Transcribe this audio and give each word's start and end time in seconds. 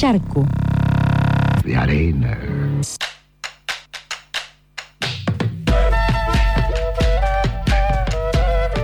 charco. 0.00 0.46
De 1.62 1.76
arena. 1.76 2.38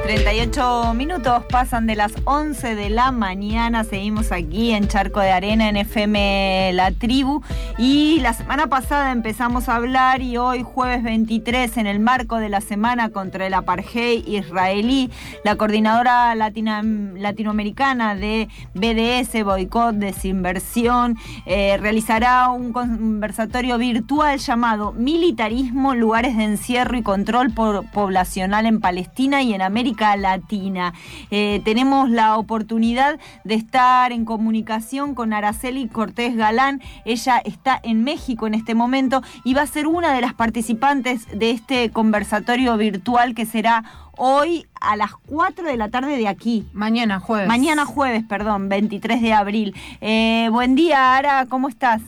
38 0.04 0.92
minutos 0.94 1.44
pasan 1.50 1.86
de 1.86 1.96
las 1.96 2.12
11 2.26 2.74
de 2.74 2.90
la 2.90 3.12
mañana. 3.12 3.82
Seguimos 3.82 4.30
aquí 4.30 4.72
en 4.72 4.88
Charco 4.88 5.20
de 5.20 5.30
Arena, 5.30 5.70
en 5.70 5.78
FM 5.78 6.72
La 6.74 6.92
Tribu. 6.92 7.42
Y 7.78 8.20
la 8.20 8.32
semana 8.32 8.68
pasada 8.68 9.12
empezamos 9.12 9.68
a 9.68 9.76
hablar 9.76 10.22
y 10.22 10.38
hoy, 10.38 10.62
jueves 10.62 11.02
23, 11.02 11.76
en 11.76 11.86
el 11.86 12.00
marco 12.00 12.38
de 12.38 12.48
la 12.48 12.62
semana 12.62 13.10
contra 13.10 13.46
el 13.46 13.52
apartheid 13.52 14.26
israelí, 14.26 15.10
la 15.44 15.56
coordinadora 15.56 16.34
latinoamericana 16.34 18.14
de 18.14 18.48
BDS, 18.72 19.44
Boicot, 19.44 19.96
Desinversión, 19.96 21.18
eh, 21.44 21.76
realizará 21.78 22.48
un 22.48 22.72
conversatorio 22.72 23.76
virtual 23.76 24.38
llamado 24.38 24.94
Militarismo, 24.94 25.94
lugares 25.94 26.34
de 26.34 26.44
encierro 26.44 26.96
y 26.96 27.02
control 27.02 27.52
poblacional 27.52 28.64
en 28.64 28.80
Palestina 28.80 29.42
y 29.42 29.52
en 29.52 29.60
América 29.60 30.16
Latina. 30.16 30.94
Eh, 31.30 31.60
tenemos 31.62 32.08
la 32.08 32.38
oportunidad 32.38 33.18
de 33.44 33.54
estar 33.54 34.12
en 34.12 34.24
comunicación 34.24 35.14
con 35.14 35.34
Araceli 35.34 35.88
Cortés 35.88 36.36
Galán. 36.36 36.80
Ella 37.04 37.42
en 37.82 38.04
México 38.04 38.46
en 38.46 38.54
este 38.54 38.74
momento 38.74 39.22
y 39.44 39.54
va 39.54 39.62
a 39.62 39.66
ser 39.66 39.86
una 39.86 40.12
de 40.12 40.20
las 40.20 40.34
participantes 40.34 41.26
de 41.36 41.50
este 41.50 41.90
conversatorio 41.90 42.76
virtual 42.76 43.34
que 43.34 43.46
será 43.46 43.84
hoy 44.16 44.66
a 44.80 44.96
las 44.96 45.12
4 45.26 45.66
de 45.66 45.76
la 45.76 45.88
tarde 45.88 46.16
de 46.16 46.28
aquí. 46.28 46.66
Mañana 46.72 47.20
jueves. 47.20 47.48
Mañana 47.48 47.84
jueves, 47.84 48.24
perdón, 48.28 48.68
23 48.68 49.20
de 49.20 49.32
abril. 49.32 49.74
Eh, 50.00 50.48
buen 50.50 50.74
día, 50.74 51.16
Ara, 51.16 51.46
¿cómo 51.48 51.68
estás? 51.68 52.02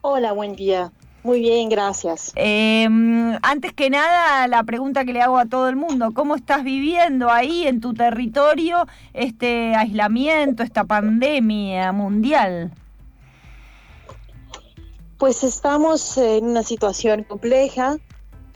Hola, 0.00 0.32
buen 0.32 0.56
día. 0.56 0.90
Muy 1.22 1.40
bien, 1.40 1.68
gracias. 1.68 2.32
Em, 2.34 3.36
antes 3.42 3.74
que 3.74 3.90
nada, 3.90 4.48
la 4.48 4.62
pregunta 4.62 5.04
que 5.04 5.12
le 5.12 5.20
hago 5.20 5.36
a 5.36 5.44
todo 5.44 5.68
el 5.68 5.76
mundo, 5.76 6.12
¿cómo 6.14 6.34
estás 6.34 6.64
viviendo 6.64 7.30
ahí 7.30 7.66
en 7.66 7.80
tu 7.80 7.92
territorio 7.92 8.86
este 9.12 9.74
aislamiento, 9.74 10.62
esta 10.62 10.84
pandemia 10.84 11.92
mundial? 11.92 12.72
Pues 15.20 15.44
estamos 15.44 16.16
en 16.16 16.46
una 16.46 16.62
situación 16.62 17.24
compleja. 17.24 17.98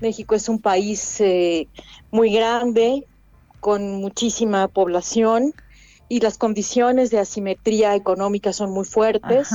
México 0.01 0.35
es 0.35 0.49
un 0.49 0.59
país 0.59 1.21
eh, 1.21 1.69
muy 2.11 2.33
grande, 2.33 3.07
con 3.61 3.97
muchísima 3.97 4.67
población 4.69 5.53
y 6.09 6.21
las 6.21 6.39
condiciones 6.39 7.11
de 7.11 7.19
asimetría 7.19 7.95
económica 7.95 8.55
son 8.55 8.71
muy 8.71 8.87
fuertes. 8.87 9.51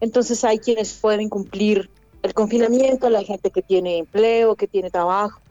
Entonces 0.00 0.44
hay 0.44 0.58
quienes 0.58 0.94
pueden 0.94 1.28
cumplir 1.28 1.90
el 2.22 2.32
confinamiento, 2.32 3.10
la 3.10 3.22
gente 3.22 3.50
que 3.50 3.60
tiene 3.60 3.98
empleo, 3.98 4.56
que 4.56 4.66
tiene 4.66 4.90
trabajo, 4.90 5.42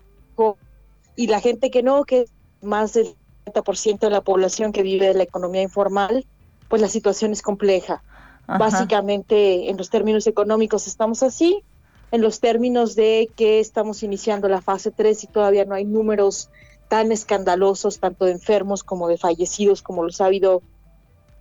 y 1.16 1.28
la 1.28 1.40
gente 1.40 1.70
que 1.70 1.84
no, 1.84 2.04
que 2.06 2.26
más 2.64 2.94
del 2.94 3.16
70% 3.46 4.00
de 4.00 4.10
la 4.10 4.22
población 4.22 4.72
que 4.72 4.82
vive 4.82 5.10
de 5.10 5.14
la 5.14 5.24
economía 5.24 5.62
informal, 5.62 6.26
pues 6.68 6.82
la 6.82 6.88
situación 6.90 7.32
es 7.32 7.44
compleja. 7.44 8.02
Básicamente, 8.48 9.70
en 9.70 9.78
los 9.78 9.90
términos 9.90 10.28
económicos 10.28 10.88
estamos 10.88 11.24
así, 11.24 11.64
en 12.12 12.22
los 12.22 12.40
términos 12.40 12.96
de 12.96 13.30
que 13.36 13.60
estamos 13.60 14.04
iniciando 14.04 14.48
la 14.48 14.62
fase 14.62 14.92
3 14.92 15.24
y 15.24 15.28
todavía 15.28 15.66
no 15.66 15.76
hay 15.76 15.86
números 15.86 16.50
tan 16.88 17.12
escandalosos, 17.12 18.00
tanto 18.00 18.26
de 18.26 18.32
enfermos 18.32 18.84
como 18.84 19.08
de 19.08 19.18
fallecidos, 19.18 19.82
como 19.82 20.04
los 20.04 20.22
ha 20.22 20.26
habido 20.26 20.62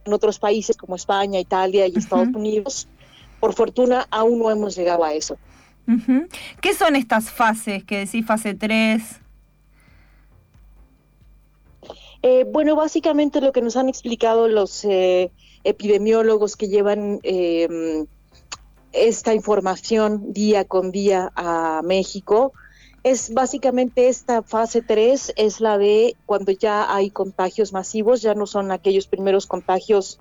en 0.05 0.13
otros 0.13 0.39
países 0.39 0.77
como 0.77 0.97
España, 0.97 1.39
Italia 1.39 1.87
y 1.87 1.97
Estados 1.97 2.29
Unidos 2.29 2.89
por 3.41 3.53
fortuna 3.53 4.07
aún 4.11 4.39
no 4.39 4.51
hemos 4.51 4.75
llegado 4.75 5.05
a 5.05 5.13
eso. 5.13 5.37
¿Qué 6.63 6.73
son 6.73 6.97
estas 6.97 7.31
fases 7.31 7.85
que 7.85 7.99
decís 7.99 8.25
fase 8.25 8.55
3? 8.55 9.21
Eh, 12.23 12.47
bueno, 12.51 12.75
básicamente 12.75 13.43
lo 13.43 13.53
que 13.53 13.61
nos 13.61 13.77
han 13.77 13.91
explicado 13.91 14.49
los 14.49 14.83
eh, 14.87 15.31
epidemiólogos 15.65 16.57
que 16.57 16.69
llevan 16.69 17.21
em, 17.23 18.07
esta 18.93 19.35
información 19.35 20.33
día 20.33 20.65
con 20.65 20.93
día 20.93 21.33
a 21.35 21.83
México. 21.83 22.53
Es 23.03 23.35
básicamente 23.35 24.09
esta 24.09 24.43
fase 24.43 24.81
3, 24.81 25.35
es 25.37 25.61
la 25.61 25.77
de 25.77 26.17
cuando 26.27 26.53
ya 26.53 26.95
hay 26.95 27.11
contagios 27.11 27.73
masivos, 27.73 28.23
ya 28.23 28.35
no 28.35 28.47
son 28.47 28.71
aquellos 28.71 29.07
primeros 29.07 29.47
contagios 29.47 30.21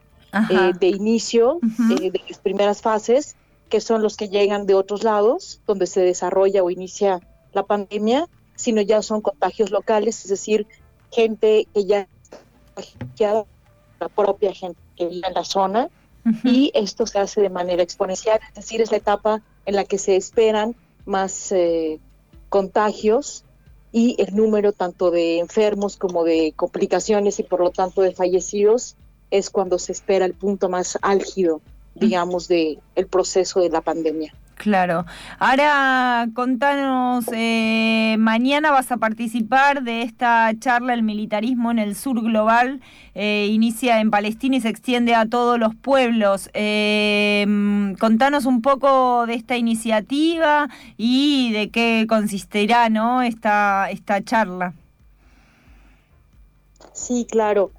eh, 0.49 0.73
de 0.79 0.87
inicio, 0.87 1.59
eh, 1.91 2.11
de 2.11 2.21
las 2.27 2.39
primeras 2.39 2.81
fases, 2.81 3.35
que 3.69 3.79
son 3.79 4.01
los 4.01 4.17
que 4.17 4.27
llegan 4.27 4.65
de 4.65 4.73
otros 4.73 5.03
lados, 5.03 5.61
donde 5.65 5.87
se 5.87 6.01
desarrolla 6.01 6.63
o 6.63 6.71
inicia 6.71 7.21
la 7.53 7.63
pandemia, 7.63 8.27
sino 8.55 8.81
ya 8.81 9.01
son 9.01 9.21
contagios 9.21 9.71
locales, 9.71 10.23
es 10.23 10.29
decir, 10.29 10.67
gente 11.11 11.67
que 11.73 11.85
ya 11.85 12.07
está 12.75 13.45
la 13.99 14.09
propia 14.09 14.53
gente 14.53 14.82
que 14.95 15.07
vive 15.07 15.27
en 15.27 15.33
la 15.33 15.43
zona, 15.43 15.89
y 16.43 16.71
esto 16.73 17.05
se 17.05 17.19
hace 17.19 17.41
de 17.41 17.49
manera 17.49 17.83
exponencial, 17.83 18.39
es 18.49 18.55
decir, 18.55 18.81
es 18.81 18.91
la 18.91 18.97
etapa 18.97 19.41
en 19.65 19.75
la 19.75 19.83
que 19.83 19.97
se 19.97 20.15
esperan 20.15 20.73
más 21.05 21.51
eh, 21.51 21.99
contagios 22.47 23.43
y 23.91 24.15
el 24.19 24.35
número 24.35 24.71
tanto 24.71 25.11
de 25.11 25.39
enfermos 25.39 25.97
como 25.97 26.23
de 26.23 26.53
complicaciones 26.55 27.39
y 27.39 27.43
por 27.43 27.59
lo 27.59 27.71
tanto 27.71 28.01
de 28.01 28.13
fallecidos 28.13 28.95
es 29.31 29.49
cuando 29.49 29.79
se 29.79 29.91
espera 29.91 30.25
el 30.25 30.33
punto 30.33 30.69
más 30.69 30.97
álgido, 31.01 31.61
digamos, 31.93 32.47
de 32.47 32.79
el 32.95 33.07
proceso 33.07 33.59
de 33.59 33.69
la 33.69 33.81
pandemia. 33.81 34.33
Claro. 34.63 35.05
Ahora 35.39 36.25
contanos, 36.33 37.25
eh, 37.33 38.15
mañana 38.17 38.71
vas 38.71 38.93
a 38.93 38.97
participar 38.97 39.83
de 39.83 40.03
esta 40.03 40.49
charla 40.57 40.93
El 40.93 41.03
militarismo 41.03 41.69
en 41.69 41.79
el 41.79 41.97
sur 41.97 42.21
global. 42.21 42.79
Eh, 43.13 43.49
inicia 43.51 43.99
en 43.99 44.09
Palestina 44.09 44.55
y 44.55 44.61
se 44.61 44.69
extiende 44.69 45.15
a 45.15 45.25
todos 45.25 45.59
los 45.59 45.75
pueblos. 45.75 46.49
Eh, 46.53 47.45
contanos 47.99 48.45
un 48.45 48.61
poco 48.61 49.25
de 49.25 49.33
esta 49.33 49.57
iniciativa 49.57 50.69
y 50.95 51.51
de 51.51 51.69
qué 51.69 52.05
consistirá 52.07 52.87
¿no? 52.87 53.21
esta, 53.21 53.89
esta 53.91 54.23
charla. 54.23 54.71
Sí, 56.93 57.27
claro. 57.29 57.71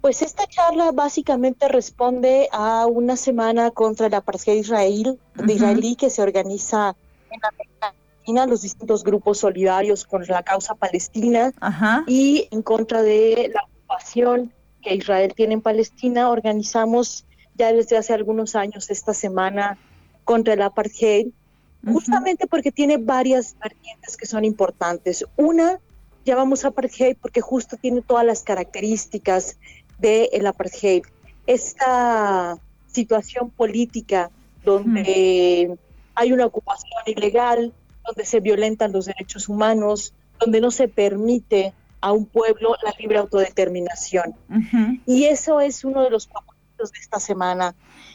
Pues 0.00 0.22
esta 0.22 0.46
charla 0.46 0.92
básicamente 0.92 1.68
responde 1.68 2.48
a 2.52 2.86
una 2.86 3.16
semana 3.16 3.70
contra 3.70 4.08
la 4.08 4.18
apartheid 4.18 4.60
Israel, 4.60 5.18
de 5.34 5.52
israelí 5.52 5.94
que 5.94 6.08
se 6.08 6.22
organiza 6.22 6.96
en 7.30 7.40
Argentina, 7.44 8.46
los 8.46 8.62
distintos 8.62 9.04
grupos 9.04 9.38
solidarios 9.38 10.06
con 10.06 10.24
la 10.26 10.42
causa 10.42 10.74
palestina 10.74 11.52
y 12.06 12.48
en 12.50 12.62
contra 12.62 13.02
de 13.02 13.50
la 13.52 13.62
ocupación 13.64 14.52
que 14.82 14.94
Israel 14.94 15.34
tiene 15.34 15.54
en 15.54 15.60
Palestina. 15.60 16.30
Organizamos 16.30 17.26
ya 17.56 17.72
desde 17.72 17.98
hace 17.98 18.14
algunos 18.14 18.56
años 18.56 18.88
esta 18.90 19.12
semana 19.12 19.78
contra 20.24 20.54
el 20.54 20.62
apartheid, 20.62 21.28
justamente 21.84 22.46
porque 22.46 22.72
tiene 22.72 22.96
varias 22.96 23.54
vertientes 23.58 24.16
que 24.16 24.26
son 24.26 24.44
importantes. 24.46 25.26
Una, 25.36 25.78
llamamos 26.24 26.64
apartheid 26.64 27.16
porque 27.20 27.40
justo 27.40 27.76
tiene 27.76 28.00
todas 28.00 28.24
las 28.24 28.42
características 28.42 29.58
del 30.00 30.46
apartheid. 30.46 31.04
Esta 31.46 32.58
situación 32.86 33.50
política 33.50 34.30
donde 34.64 35.78
hay 36.14 36.32
una 36.32 36.46
ocupación 36.46 37.02
ilegal, 37.06 37.72
donde 38.06 38.24
se 38.24 38.40
violentan 38.40 38.92
los 38.92 39.06
derechos 39.06 39.48
humanos, 39.48 40.14
donde 40.38 40.60
no 40.60 40.70
se 40.70 40.88
permite 40.88 41.72
a 42.00 42.12
un 42.12 42.26
pueblo 42.26 42.74
la 42.82 42.94
libre 42.98 43.18
autodeterminación. 43.18 44.34
Y 45.06 45.24
eso 45.24 45.60
es 45.60 45.84
uno 45.84 46.02
de 46.02 46.10
los 46.10 46.26
propósitos 46.26 46.92
de 46.92 46.98
esta 46.98 47.20
semana. 47.20 47.74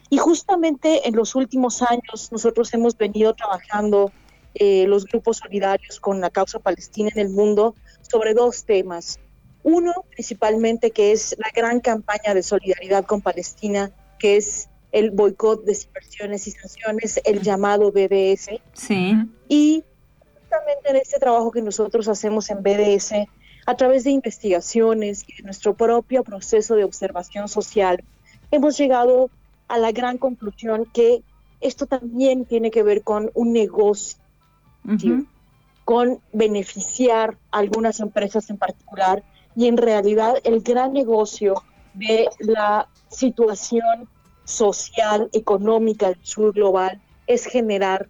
Y 0.09 0.17
justamente 0.17 1.07
en 1.07 1.15
los 1.15 1.35
últimos 1.35 1.81
años 1.81 2.31
nosotros 2.31 2.73
hemos 2.73 2.97
venido 2.97 3.33
trabajando 3.33 4.11
eh, 4.55 4.85
los 4.87 5.05
grupos 5.05 5.37
solidarios 5.37 5.99
con 5.99 6.21
la 6.21 6.29
causa 6.29 6.59
palestina 6.59 7.09
en 7.13 7.19
el 7.19 7.29
mundo 7.29 7.75
sobre 8.01 8.33
dos 8.33 8.65
temas. 8.65 9.19
Uno, 9.65 9.93
principalmente, 10.11 10.91
que 10.91 11.11
es 11.11 11.35
la 11.39 11.49
gran 11.51 11.79
campaña 11.79 12.35
de 12.35 12.43
solidaridad 12.43 13.03
con 13.03 13.21
Palestina, 13.21 13.89
que 14.19 14.37
es 14.37 14.69
el 14.91 15.09
boicot, 15.09 15.65
desinversiones 15.65 16.45
y 16.45 16.51
sanciones, 16.51 17.19
el 17.25 17.41
llamado 17.41 17.91
BDS. 17.91 18.61
Sí. 18.73 19.15
Y 19.49 19.83
justamente 20.39 20.89
en 20.91 20.97
este 20.97 21.17
trabajo 21.17 21.49
que 21.49 21.63
nosotros 21.63 22.07
hacemos 22.07 22.51
en 22.51 22.61
BDS, 22.61 23.27
a 23.65 23.75
través 23.75 24.03
de 24.03 24.11
investigaciones 24.11 25.25
y 25.27 25.37
de 25.37 25.41
nuestro 25.41 25.73
propio 25.73 26.23
proceso 26.23 26.75
de 26.75 26.83
observación 26.83 27.47
social, 27.47 28.03
hemos 28.51 28.77
llegado 28.77 29.31
a 29.67 29.79
la 29.79 29.91
gran 29.91 30.19
conclusión 30.19 30.85
que 30.93 31.23
esto 31.59 31.87
también 31.87 32.45
tiene 32.45 32.69
que 32.69 32.83
ver 32.83 33.01
con 33.01 33.31
un 33.33 33.51
negocio, 33.51 34.19
con 35.85 36.19
beneficiar 36.33 37.35
a 37.49 37.57
algunas 37.57 37.99
empresas 37.99 38.47
en 38.51 38.59
particular 38.59 39.23
y 39.55 39.67
en 39.67 39.77
realidad 39.77 40.35
el 40.43 40.61
gran 40.61 40.93
negocio 40.93 41.63
de 41.93 42.29
la 42.39 42.89
situación 43.09 44.09
social, 44.43 45.29
económica 45.33 46.09
del 46.09 46.23
sur 46.23 46.53
global 46.53 47.01
es 47.27 47.45
generar 47.45 48.09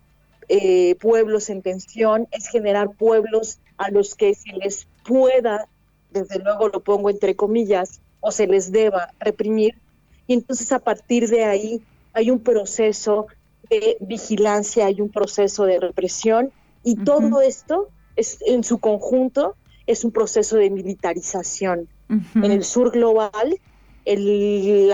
eh, 0.50 0.96
pueblos 0.96 1.50
en 1.50 1.62
tensión, 1.62 2.28
es 2.32 2.48
generar 2.48 2.92
pueblos 2.92 3.60
a 3.78 3.90
los 3.90 4.16
que 4.16 4.36
se 4.36 4.54
les 4.54 4.88
pueda, 5.04 5.68
desde 6.12 6.40
luego 6.40 6.70
lo 6.70 6.82
pongo 6.82 7.10
entre 7.10 7.36
comillas, 7.36 8.02
o 8.20 8.32
se 8.32 8.48
les 8.48 8.72
deba 8.72 9.12
reprimir. 9.20 9.80
Y 10.28 10.34
entonces 10.34 10.72
a 10.72 10.80
partir 10.80 11.30
de 11.30 11.46
ahí 11.46 11.82
hay 12.14 12.32
un 12.32 12.40
proceso 12.40 13.28
de 13.70 13.98
vigilancia, 14.00 14.88
hay 14.88 15.02
un 15.02 15.10
proceso 15.10 15.66
de 15.66 15.80
represión 15.80 16.52
y 16.84 16.96
todo 16.98 17.42
esto 17.42 17.90
es, 18.16 18.38
en 18.46 18.64
su 18.64 18.80
conjunto 18.80 19.56
es 19.88 20.04
un 20.04 20.12
proceso 20.12 20.58
de 20.58 20.70
militarización. 20.70 21.88
En 22.10 22.52
el 22.52 22.64
sur 22.64 22.92
global, 22.92 23.60
el, 24.06 24.92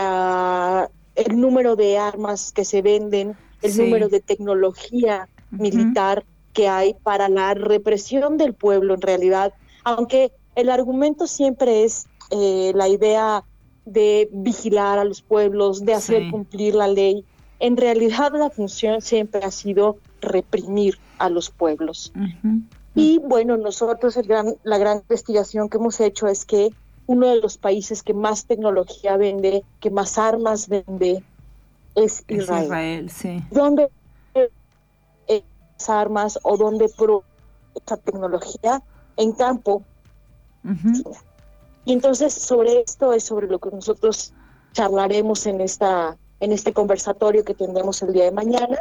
el 1.16 1.42
número 1.42 1.76
de 1.76 1.98
armas 1.98 2.54
que 2.54 2.64
se 2.64 2.82
venden, 2.82 3.36
el 3.62 3.78
número 3.78 4.08
de 4.08 4.22
tecnología 4.22 5.28
militar 5.52 6.24
que 6.54 6.68
hay 6.68 6.96
para 7.04 7.30
la 7.30 7.54
represión 7.54 8.38
del 8.38 8.54
pueblo 8.54 8.94
en 8.94 9.02
realidad, 9.02 9.54
aunque 9.84 10.32
el 10.56 10.70
argumento 10.70 11.28
siempre 11.28 11.84
es 11.84 12.08
eh, 12.30 12.72
la 12.76 12.88
idea 12.88 13.44
de 13.86 14.30
vigilar 14.32 15.00
a 15.00 15.06
los 15.06 15.22
pueblos, 15.22 15.84
de 15.84 15.94
hacer 15.94 16.30
cumplir 16.30 16.76
la 16.76 16.88
ley, 16.88 17.26
en 17.60 17.78
realidad 17.78 18.32
la 18.34 18.50
función 18.50 19.02
siempre 19.02 19.42
ha 19.44 19.52
sido 19.52 19.98
reprimir 20.22 20.98
a 21.18 21.30
los 21.30 21.50
pueblos. 21.50 22.12
Y 22.94 23.20
bueno, 23.20 23.58
nosotros 23.58 24.18
el 24.18 24.28
gran, 24.28 24.56
la 24.64 24.78
gran 24.78 24.98
investigación 24.98 25.70
que 25.70 25.78
hemos 25.78 26.00
hecho 26.00 26.28
es 26.28 26.46
que 26.46 26.70
uno 27.08 27.30
de 27.30 27.40
los 27.40 27.58
países 27.58 28.04
que 28.04 28.14
más 28.14 28.46
tecnología 28.46 29.18
vende, 29.18 29.64
que 29.80 29.90
más 29.90 30.18
armas 30.18 30.68
vende, 30.68 31.24
es 31.96 32.24
Israel. 32.28 32.66
Israel 32.66 33.10
sí. 33.10 33.44
¿Dónde 33.52 33.90
armas 35.90 36.40
o 36.44 36.58
dónde 36.58 36.90
pro 36.90 37.24
esa 37.76 37.98
tecnología? 37.98 38.82
En 39.18 39.34
campo. 39.34 39.84
Y 41.86 41.94
entonces 41.94 42.34
sobre 42.34 42.82
esto 42.82 43.14
es 43.14 43.24
sobre 43.24 43.48
lo 43.48 43.60
que 43.60 43.72
nosotros 43.72 44.34
charlaremos 44.74 45.46
en 45.48 45.62
esta 45.62 46.18
en 46.40 46.52
este 46.52 46.74
conversatorio 46.74 47.44
que 47.44 47.54
tendremos 47.54 48.02
el 48.02 48.14
día 48.14 48.26
de 48.26 48.32
mañana 48.32 48.80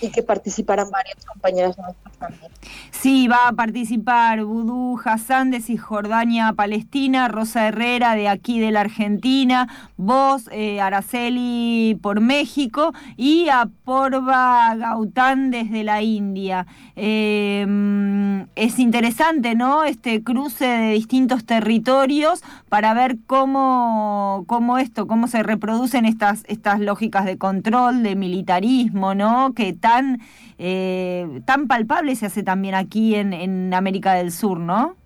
y 0.00 0.10
que 0.10 0.22
participarán 0.22 0.90
varias 0.90 1.24
compañeras 1.24 1.78
nuestras 1.78 2.16
también. 2.18 2.50
Sí, 2.90 3.28
va 3.28 3.48
a 3.48 3.52
participar 3.52 4.44
Vudú 4.44 5.00
Hassan 5.02 5.50
de 5.50 5.60
Cisjordania, 5.60 6.52
Palestina, 6.52 7.28
Rosa 7.28 7.66
Herrera 7.66 8.14
de 8.14 8.28
aquí 8.28 8.60
de 8.60 8.70
la 8.70 8.80
Argentina, 8.80 9.68
vos, 9.96 10.48
eh, 10.52 10.80
Araceli 10.80 11.98
por 12.02 12.20
México 12.20 12.92
y 13.16 13.48
Aporva 13.48 14.74
Gaután 14.76 15.50
desde 15.50 15.82
la 15.82 16.02
India. 16.02 16.66
Em, 16.94 18.46
es 18.54 18.78
interesante, 18.78 19.54
¿no? 19.54 19.84
Este 19.84 20.22
cruce 20.22 20.66
de 20.66 20.92
distintos 20.92 21.44
territorios 21.44 22.42
para 22.68 22.92
ver 22.92 23.16
cómo, 23.26 24.44
cómo 24.46 24.76
esto, 24.76 25.06
cómo 25.06 25.26
se 25.26 25.42
reproducen 25.42 26.04
estas, 26.04 26.44
estas 26.48 26.80
lógicas 26.80 27.24
de 27.24 27.38
control, 27.38 28.02
de 28.02 28.14
militarismo, 28.16 29.14
¿no? 29.14 29.54
Que 29.54 29.72
tan, 29.80 30.20
eh, 30.58 31.40
tan 31.44 31.66
palpable 31.66 32.14
se 32.16 32.26
hace 32.26 32.42
también 32.42 32.74
aquí 32.74 33.14
en, 33.14 33.32
en 33.32 33.74
América 33.74 34.14
del 34.14 34.32
Sur, 34.32 34.58
¿no? 34.58 34.96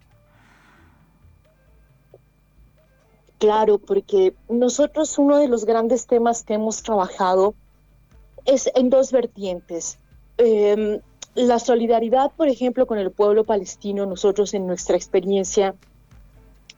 Claro, 3.39 3.79
porque 3.79 4.35
nosotros 4.49 5.19
uno 5.19 5.39
de 5.39 5.49
los 5.49 5.67
grandes 5.67 6.07
temas 6.07 6.45
que 6.45 6.55
hemos 6.55 6.83
trabajado 6.83 7.55
es 8.47 8.71
en 8.75 8.91
dos 8.91 9.13
vertientes. 9.13 9.99
Em, 10.39 11.01
la 11.35 11.59
solidaridad, 11.59 12.33
por 12.37 12.49
ejemplo, 12.49 12.87
con 12.87 12.99
el 12.99 13.11
pueblo 13.11 13.45
palestino, 13.45 14.07
nosotros 14.07 14.55
en 14.55 14.67
nuestra 14.67 14.97
experiencia 14.97 15.75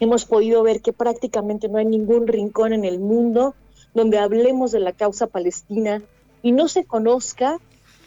hemos 0.00 0.24
podido 0.24 0.62
ver 0.62 0.80
que 0.80 0.92
prácticamente 0.92 1.68
no 1.68 1.78
hay 1.78 1.84
ningún 1.84 2.26
rincón 2.26 2.72
en 2.72 2.84
el 2.84 2.98
mundo 2.98 3.54
donde 3.94 4.18
hablemos 4.18 4.72
de 4.72 4.80
la 4.80 4.92
causa 4.92 5.26
palestina 5.26 6.02
y 6.42 6.52
no 6.52 6.68
se 6.68 6.84
conozca 6.84 7.58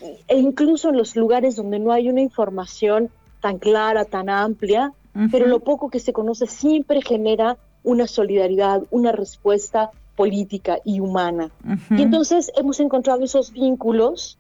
e 0.02 0.38
incluso 0.38 0.90
en 0.90 0.98
los 0.98 1.16
lugares 1.16 1.56
donde 1.56 1.80
no 1.80 1.92
hay 1.92 2.10
una 2.10 2.22
información 2.22 3.10
tan 3.42 3.58
clara, 3.58 4.06
tan 4.06 4.30
amplia, 4.30 4.94
pero 5.32 5.48
lo 5.48 5.60
poco 5.60 5.90
que 5.90 6.00
se 6.00 6.14
conoce 6.14 6.48
siempre 6.48 7.02
genera 7.02 7.58
una 7.84 8.08
solidaridad, 8.08 8.84
una 8.92 9.12
respuesta 9.12 9.92
política 10.16 10.80
y 10.84 11.00
humana. 11.00 11.50
Y 11.90 12.02
entonces 12.02 12.52
hemos 12.56 12.80
encontrado 12.80 13.24
esos 13.24 13.52
vínculos 13.52 14.38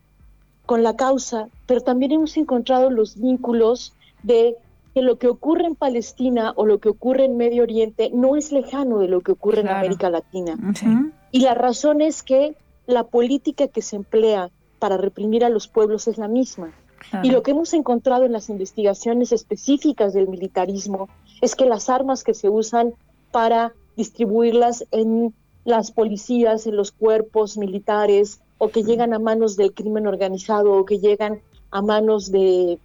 con 0.65 0.83
la 0.83 0.95
causa, 0.95 1.47
pero 1.65 1.81
también 1.81 2.11
hemos 2.11 2.37
encontrado 2.37 2.89
los 2.89 3.19
vínculos 3.19 3.93
de 4.23 4.55
que 4.93 5.01
lo 5.01 5.17
que 5.17 5.27
ocurre 5.27 5.65
en 5.65 5.75
Palestina 5.75 6.53
o 6.55 6.65
lo 6.65 6.79
que 6.79 6.89
ocurre 6.89 7.25
en 7.25 7.37
Medio 7.37 7.63
Oriente 7.63 8.11
no 8.13 8.35
es 8.35 8.51
lejano 8.51 8.99
de 8.99 9.07
lo 9.07 9.21
que 9.21 9.31
ocurre 9.31 9.61
en 9.61 9.69
América 9.69 10.09
Latina. 10.09 10.57
Y 11.31 11.41
la 11.41 11.53
razón 11.53 12.01
es 12.01 12.23
que 12.23 12.55
la 12.85 13.03
política 13.03 13.67
que 13.67 13.81
se 13.81 13.95
emplea 13.95 14.49
para 14.79 14.97
reprimir 14.97 15.43
a 15.45 15.49
los 15.49 15.67
pueblos 15.67 16.07
es 16.07 16.17
la 16.17 16.27
misma. 16.27 16.73
Y 17.23 17.31
lo 17.31 17.43
que 17.43 17.51
hemos 17.51 17.73
encontrado 17.73 18.25
en 18.25 18.33
las 18.33 18.49
investigaciones 18.49 19.31
específicas 19.31 20.13
del 20.13 20.27
militarismo 20.27 21.09
es 21.41 21.55
que 21.55 21.65
las 21.65 21.89
armas 21.89 22.23
que 22.23 22.33
se 22.33 22.49
usan 22.49 22.93
para 23.31 23.73
distribuirlas 23.95 24.85
en 24.91 25.33
las 25.65 25.91
policías, 25.91 26.67
en 26.67 26.75
los 26.75 26.91
cuerpos 26.91 27.57
militares, 27.57 28.41
o 28.57 28.69
que 28.69 28.83
llegan 28.83 29.13
a 29.13 29.19
manos 29.19 29.55
del 29.55 29.73
crimen 29.73 30.07
organizado, 30.07 30.73
o 30.73 30.85
que 30.85 30.99
llegan 30.99 31.41
a 31.71 31.81
manos 31.81 32.31
de, 32.31 32.79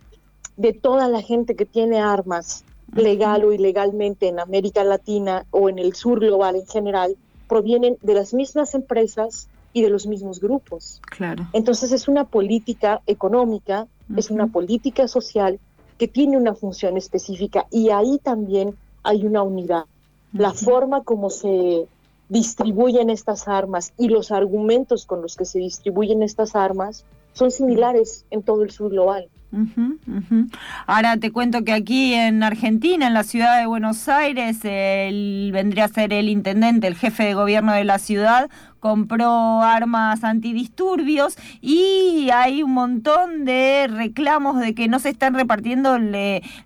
de 0.56 0.72
toda 0.72 1.08
la 1.08 1.22
gente 1.22 1.56
que 1.56 1.66
tiene 1.66 2.00
armas, 2.00 2.64
legal 2.94 3.44
o 3.44 3.52
ilegalmente 3.52 4.28
en 4.28 4.38
América 4.38 4.84
Latina 4.84 5.46
o 5.50 5.68
en 5.68 5.78
el 5.78 5.94
sur 5.94 6.20
global 6.20 6.56
en 6.56 6.66
general, 6.66 7.16
provienen 7.48 7.98
de 8.02 8.14
las 8.14 8.34
mismas 8.34 8.74
empresas 8.74 9.48
y 9.74 9.82
de 9.82 9.90
los 9.90 10.06
mismos 10.06 10.40
grupos. 10.40 11.02
Claro. 11.10 11.46
Entonces 11.52 11.92
es 11.92 12.08
una 12.08 12.24
política 12.24 13.02
económica, 13.06 13.86
es 14.16 14.30
una 14.30 14.46
política 14.46 15.06
social 15.08 15.58
que 15.98 16.08
tiene 16.08 16.38
una 16.38 16.54
función 16.54 16.96
específica 16.96 17.66
y 17.70 17.90
ahí 17.90 18.18
también 18.22 18.74
hay 19.02 19.26
una 19.26 19.42
unidad. 19.42 19.84
La 20.32 20.52
forma 20.52 21.02
como 21.02 21.28
se 21.28 21.86
distribuyen 22.28 23.10
estas 23.10 23.46
armas 23.48 23.92
y 23.98 24.08
los 24.08 24.32
argumentos 24.32 25.04
con 25.04 25.20
los 25.20 25.36
que 25.36 25.44
se 25.44 25.58
distribuyen 25.58 26.22
estas 26.22 26.56
armas 26.56 27.04
son 27.34 27.50
similares 27.50 28.24
en 28.30 28.42
todo 28.42 28.62
el 28.62 28.70
sur 28.70 28.90
global. 28.90 29.28
Ahora 30.86 31.16
te 31.16 31.30
cuento 31.30 31.62
que 31.64 31.72
aquí 31.72 32.14
en 32.14 32.42
Argentina, 32.42 33.06
en 33.06 33.14
la 33.14 33.22
ciudad 33.22 33.60
de 33.60 33.66
Buenos 33.66 34.08
Aires, 34.08 34.58
él 34.64 35.50
vendría 35.52 35.84
a 35.84 35.88
ser 35.88 36.12
el 36.12 36.28
intendente, 36.28 36.86
el 36.86 36.96
jefe 36.96 37.24
de 37.24 37.34
gobierno 37.34 37.72
de 37.72 37.84
la 37.84 37.98
ciudad, 37.98 38.50
compró 38.84 39.62
armas 39.62 40.24
antidisturbios 40.24 41.38
y 41.62 42.28
hay 42.28 42.62
un 42.62 42.72
montón 42.74 43.46
de 43.46 43.86
reclamos 43.88 44.60
de 44.60 44.74
que 44.74 44.88
no 44.88 44.98
se 44.98 45.08
están 45.08 45.32
repartiendo 45.32 45.96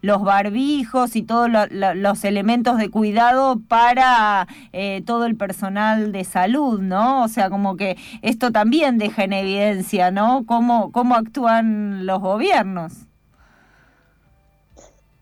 los 0.02 0.22
barbijos 0.24 1.14
y 1.14 1.22
todos 1.22 1.48
los 1.70 2.24
elementos 2.24 2.76
de 2.76 2.90
cuidado 2.90 3.60
para 3.68 4.48
eh, 4.72 5.00
todo 5.06 5.26
el 5.26 5.36
personal 5.36 6.10
de 6.10 6.24
salud, 6.24 6.80
¿no? 6.80 7.22
O 7.22 7.28
sea, 7.28 7.50
como 7.50 7.76
que 7.76 7.96
esto 8.20 8.50
también 8.50 8.98
deja 8.98 9.22
en 9.22 9.34
evidencia, 9.34 10.10
¿no? 10.10 10.44
Cómo, 10.44 10.90
cómo 10.90 11.14
actúan 11.14 12.04
los 12.04 12.20
gobiernos. 12.20 12.94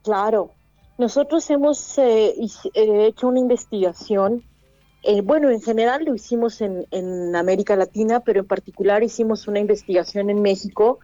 Claro, 0.03 0.53
nosotros 0.97 1.51
hemos 1.51 1.99
eh, 1.99 2.35
eh, 2.73 3.07
hecho 3.07 3.29
una 3.29 3.41
investigación 3.41 4.43
eh, 5.07 5.21
bueno, 5.21 5.51
en 5.51 5.63
general 5.63 6.05
lo 6.05 6.15
hicimos 6.17 6.61
en, 6.61 7.37
América 7.37 7.77
Latina, 7.77 8.21
pero 8.21 8.41
en 8.41 8.47
particular 8.47 9.05
hicimos 9.05 9.47
una 9.47 9.61
investigación 9.61 10.31
en 10.31 10.43
México, 10.43 10.99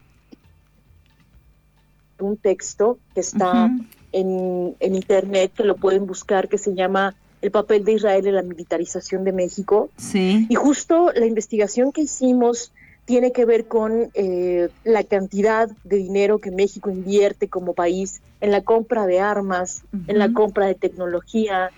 un 2.19 2.37
texto 2.37 2.99
que 3.15 3.21
está 3.21 3.71
en, 4.11 4.75
Internet, 4.81 5.53
que 5.55 5.65
lo 5.65 5.77
pueden 5.77 6.07
buscar, 6.07 6.49
que 6.49 6.59
se 6.59 6.75
llama 6.75 7.15
El 7.43 7.53
papel 7.53 7.85
de 7.85 7.93
Israel 7.93 8.27
en 8.27 8.35
la 8.35 8.43
militarización 8.43 9.23
de 9.23 9.33
México. 9.33 9.91
Sí. 9.97 10.47
Y 10.49 10.55
justo 10.57 11.13
la 11.15 11.27
investigación 11.27 11.93
que 11.93 12.03
hicimos 12.03 12.73
tiene 13.05 13.31
que 13.31 13.45
ver 13.45 13.67
con 13.67 14.11
eh, 14.15 14.69
la 14.83 15.05
cantidad 15.05 15.69
de 15.85 15.97
dinero 15.97 16.39
que 16.39 16.51
México 16.51 16.91
invierte 16.91 17.49
como 17.49 17.73
país 17.75 18.21
en 18.41 18.51
la 18.51 18.63
compra 18.63 19.07
de 19.07 19.21
armas, 19.21 19.85
en 20.09 20.19
la 20.19 20.33
compra 20.33 20.67
de 20.67 20.75
tecnología, 20.75 21.71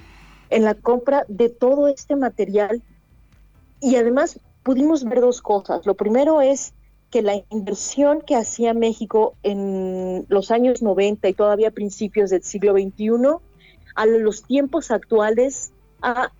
en 0.50 0.64
la 0.64 0.74
compra 0.74 1.24
de 1.28 1.48
todo 1.48 1.88
este 1.88 2.16
material 2.16 2.82
y 3.80 3.96
además 3.96 4.40
pudimos 4.62 5.04
ver 5.04 5.20
dos 5.20 5.42
cosas. 5.42 5.86
Lo 5.86 5.94
primero 5.94 6.40
es 6.40 6.72
que 7.10 7.22
la 7.22 7.42
inversión 7.50 8.22
que 8.22 8.34
hacía 8.34 8.74
México 8.74 9.34
en 9.42 10.26
los 10.28 10.50
años 10.50 10.82
90 10.82 11.28
y 11.28 11.32
todavía 11.34 11.70
principios 11.70 12.30
del 12.30 12.42
siglo 12.42 12.72
XXI, 12.72 13.10
a 13.94 14.06
los 14.06 14.42
tiempos 14.42 14.90
actuales 14.90 15.72
ha 16.02 16.32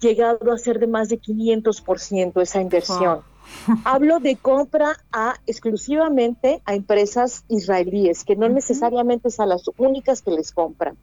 llegado 0.00 0.52
a 0.52 0.58
ser 0.58 0.80
de 0.80 0.88
más 0.88 1.08
de 1.08 1.20
500% 1.20 2.42
esa 2.42 2.60
inversión. 2.60 3.20
Hablo 3.84 4.20
de 4.20 4.36
compra 4.36 4.96
a 5.12 5.36
exclusivamente 5.46 6.62
a 6.64 6.74
empresas 6.74 7.44
israelíes, 7.48 8.24
que 8.24 8.36
no 8.36 8.48
necesariamente 8.48 9.30
son 9.30 9.48
las 9.48 9.64
únicas 9.78 10.22
que 10.22 10.30
les 10.30 10.52
compran. 10.52 10.96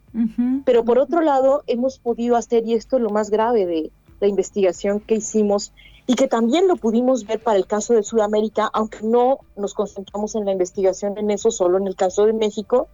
Pero 0.66 0.86
por 0.86 1.00
otro 1.00 1.22
lado, 1.22 1.64
hemos 1.68 2.00
podido 2.00 2.36
hacer, 2.36 2.66
y 2.66 2.74
esto 2.74 2.98
es 2.98 3.04
lo 3.04 3.10
más 3.10 3.30
grave 3.30 3.66
de 3.66 3.92
la 4.20 4.28
investigación 4.28 5.00
que 5.00 5.16
hicimos, 5.16 5.74
y 6.06 6.16
que 6.16 6.28
también 6.28 6.68
lo 6.68 6.76
pudimos 6.76 7.26
ver 7.26 7.40
para 7.40 7.58
el 7.58 7.66
caso 7.66 7.94
de 7.94 8.04
Sudamérica, 8.04 8.70
aunque 8.74 9.00
no 9.04 9.40
nos 9.56 9.74
concentramos 9.74 10.36
en 10.36 10.46
la 10.46 10.52
investigación 10.52 11.18
en 11.18 11.32
eso, 11.32 11.50
solo 11.50 11.78
en 11.78 11.88
el 11.88 11.96
caso 11.96 12.26
de 12.26 12.34
México, 12.34 12.88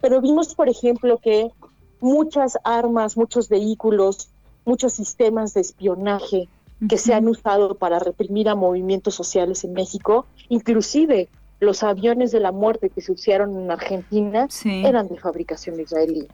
pero 0.00 0.20
vimos, 0.20 0.54
por 0.54 0.68
ejemplo, 0.68 1.18
que 1.18 1.50
muchas 2.00 2.58
armas, 2.64 3.16
muchos 3.16 3.48
vehículos, 3.48 4.30
muchos 4.64 4.92
sistemas 4.92 5.54
de 5.54 5.60
espionaje 5.60 6.48
que 6.88 6.98
se 6.98 7.14
han 7.14 7.28
usado 7.28 7.76
para 7.76 7.98
reprimir 7.98 8.48
a 8.48 8.54
movimientos 8.54 9.14
sociales 9.14 9.64
en 9.64 9.72
México, 9.72 10.26
inclusive 10.48 11.28
los 11.60 11.84
aviones 11.84 12.32
de 12.32 12.40
la 12.40 12.50
muerte 12.50 12.90
que 12.90 13.00
se 13.00 13.12
usaron 13.12 13.56
en 13.56 13.70
Argentina 13.70 14.48
eran 14.64 15.06
de 15.06 15.16
fabricación 15.16 15.78
israelí. 15.78 16.26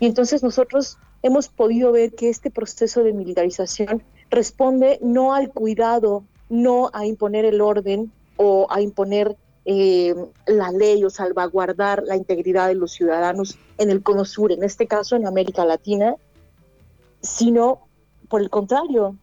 Y 0.00 0.06
entonces 0.06 0.42
nosotros 0.42 0.96
hemos 1.22 1.48
podido 1.48 1.92
ver 1.92 2.14
que 2.14 2.30
este 2.30 2.50
proceso 2.50 3.02
de 3.02 3.12
militarización 3.12 4.02
responde 4.30 4.98
no 5.02 5.34
al 5.34 5.50
cuidado, 5.50 6.24
no 6.48 6.90
a 6.94 7.04
imponer 7.04 7.44
el 7.44 7.60
orden 7.60 8.10
o 8.36 8.66
a 8.70 8.80
imponer 8.80 9.36
eh, 9.66 10.14
la 10.46 10.70
ley 10.72 11.04
o 11.04 11.10
salvaguardar 11.10 12.02
la 12.06 12.16
integridad 12.16 12.68
de 12.68 12.74
los 12.74 12.92
ciudadanos 12.92 13.58
en 13.76 13.90
el 13.90 14.02
Cono 14.02 14.24
Sur, 14.24 14.50
en 14.50 14.62
este 14.62 14.86
caso 14.86 15.14
en 15.16 15.26
América 15.26 15.66
Latina, 15.66 16.16
sino 17.20 17.86
por 18.28 18.40
el 18.40 18.48
contrario, 18.48 19.16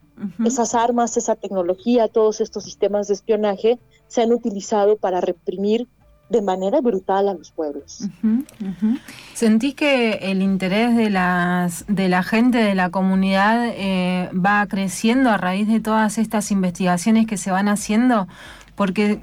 esas 0.45 0.75
armas, 0.75 1.17
esa 1.17 1.35
tecnología, 1.35 2.07
todos 2.07 2.41
estos 2.41 2.63
sistemas 2.63 3.07
de 3.07 3.13
espionaje 3.13 3.79
se 4.07 4.21
han 4.21 4.31
utilizado 4.31 4.97
para 4.97 5.21
reprimir 5.21 5.87
de 6.29 6.41
manera 6.41 6.79
brutal 6.79 7.27
a 7.27 7.33
los 7.33 7.51
pueblos. 7.51 8.07
¿Sentís 9.33 9.75
que 9.75 10.13
el 10.31 10.41
interés 10.41 10.95
de, 10.95 11.09
las, 11.09 11.83
de 11.87 12.07
la 12.07 12.23
gente, 12.23 12.57
de 12.57 12.73
la 12.73 12.89
comunidad, 12.89 13.67
eh, 13.67 14.29
va 14.33 14.65
creciendo 14.67 15.29
a 15.29 15.37
raíz 15.37 15.67
de 15.67 15.81
todas 15.81 16.17
estas 16.17 16.51
investigaciones 16.51 17.27
que 17.27 17.37
se 17.37 17.51
van 17.51 17.67
haciendo? 17.67 18.29
Porque 18.75 19.21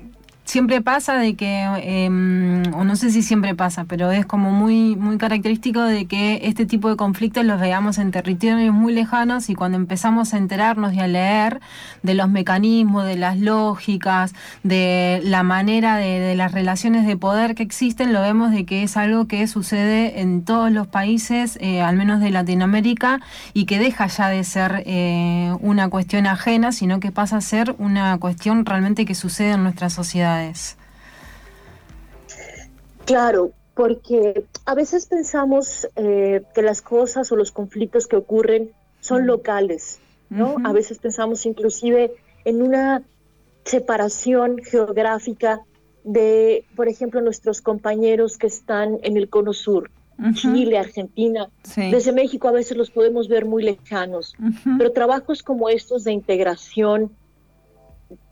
siempre 0.48 0.80
pasa 0.80 1.14
de 1.18 1.34
que, 1.34 1.60
em, 1.82 2.62
o 2.72 2.82
no 2.82 2.96
sé 2.96 3.10
si 3.10 3.22
siempre 3.22 3.54
pasa, 3.54 3.84
pero 3.84 4.10
es 4.10 4.24
como 4.24 4.50
muy, 4.50 4.96
muy 4.96 5.18
característico 5.18 5.82
de 5.82 6.06
que 6.06 6.40
este 6.44 6.64
tipo 6.64 6.88
de 6.88 6.96
conflictos 6.96 7.44
los 7.44 7.60
veamos 7.60 7.98
en 7.98 8.10
territorios 8.12 8.72
muy 8.72 8.94
lejanos 8.94 9.50
y 9.50 9.54
cuando 9.54 9.76
empezamos 9.76 10.32
a 10.32 10.38
enterarnos 10.38 10.94
y 10.94 11.00
a 11.00 11.06
leer 11.06 11.60
de 12.02 12.14
los 12.14 12.30
mecanismos, 12.30 13.04
de 13.04 13.16
las 13.16 13.38
lógicas, 13.38 14.34
de 14.62 15.20
la 15.22 15.42
manera 15.42 15.96
de, 15.96 16.34
las 16.34 16.52
relaciones 16.52 17.06
de 17.06 17.18
poder 17.18 17.54
que 17.54 17.62
existen, 17.62 18.14
lo 18.14 18.22
vemos 18.22 18.50
de 18.50 18.64
que 18.64 18.82
es 18.82 18.96
algo 18.96 19.26
que 19.26 19.46
sucede 19.48 20.22
en 20.22 20.44
todos 20.44 20.72
los 20.72 20.86
países, 20.86 21.58
eh, 21.60 21.82
al 21.82 21.96
menos 21.96 22.20
de 22.20 22.30
Latinoamérica, 22.30 23.20
y 23.52 23.66
que 23.66 23.78
deja 23.78 24.06
ya 24.06 24.28
de 24.30 24.42
ser 24.44 24.82
eh, 24.86 25.52
una 25.60 25.90
cuestión 25.90 26.26
ajena, 26.26 26.72
sino 26.72 27.00
que 27.00 27.12
pasa 27.12 27.36
a 27.36 27.40
ser 27.42 27.74
una 27.78 28.16
cuestión 28.16 28.64
realmente 28.64 29.04
que 29.04 29.14
sucede 29.14 29.52
en 29.52 29.62
nuestra 29.62 29.90
sociedad. 29.90 30.37
Claro, 33.04 33.52
porque 33.74 34.44
a 34.66 34.74
veces 34.74 35.06
pensamos 35.06 35.88
eh, 35.96 36.42
que 36.54 36.62
las 36.62 36.82
cosas 36.82 37.30
o 37.32 37.36
los 37.36 37.52
conflictos 37.52 38.06
que 38.06 38.16
ocurren 38.16 38.70
son 39.00 39.26
locales, 39.26 40.00
¿no? 40.28 40.56
A 40.64 40.72
veces 40.72 40.98
pensamos 40.98 41.46
inclusive 41.46 42.12
en 42.44 42.60
una 42.60 43.02
separación 43.64 44.58
geográfica 44.58 45.60
de, 46.04 46.64
por 46.74 46.88
ejemplo, 46.88 47.20
nuestros 47.20 47.60
compañeros 47.60 48.38
que 48.38 48.46
están 48.46 48.98
en 49.02 49.16
el 49.16 49.28
cono 49.28 49.52
sur, 49.52 49.90
Chile, 50.34 50.78
Argentina. 50.78 51.48
Desde 51.76 52.12
México 52.12 52.48
a 52.48 52.52
veces 52.52 52.76
los 52.76 52.90
podemos 52.90 53.28
ver 53.28 53.44
muy 53.44 53.62
lejanos, 53.62 54.34
pero 54.76 54.92
trabajos 54.92 55.42
como 55.42 55.68
estos 55.68 56.04
de 56.04 56.12
integración, 56.12 57.12